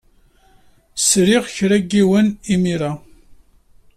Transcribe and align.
Sriɣ 1.07 1.43
kra 1.55 1.77
n 1.81 1.85
yiwen 1.91 2.27
imir-a. 2.53 2.91